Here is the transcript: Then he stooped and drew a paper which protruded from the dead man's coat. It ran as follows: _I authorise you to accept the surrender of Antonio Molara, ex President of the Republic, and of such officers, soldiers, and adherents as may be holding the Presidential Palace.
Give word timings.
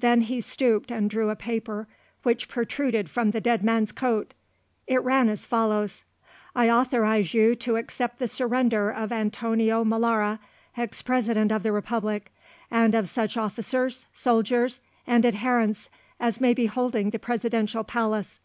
Then 0.00 0.20
he 0.20 0.42
stooped 0.42 0.90
and 0.90 1.08
drew 1.08 1.30
a 1.30 1.34
paper 1.34 1.88
which 2.24 2.46
protruded 2.46 3.08
from 3.08 3.30
the 3.30 3.40
dead 3.40 3.64
man's 3.64 3.90
coat. 3.90 4.34
It 4.86 5.02
ran 5.02 5.30
as 5.30 5.46
follows: 5.46 6.04
_I 6.54 6.68
authorise 6.70 7.32
you 7.32 7.54
to 7.54 7.76
accept 7.76 8.18
the 8.18 8.28
surrender 8.28 8.90
of 8.90 9.10
Antonio 9.12 9.82
Molara, 9.82 10.40
ex 10.76 11.00
President 11.00 11.50
of 11.50 11.62
the 11.62 11.72
Republic, 11.72 12.30
and 12.70 12.94
of 12.94 13.08
such 13.08 13.38
officers, 13.38 14.04
soldiers, 14.12 14.82
and 15.06 15.24
adherents 15.24 15.88
as 16.20 16.38
may 16.38 16.52
be 16.52 16.66
holding 16.66 17.08
the 17.08 17.18
Presidential 17.18 17.82
Palace. 17.82 18.40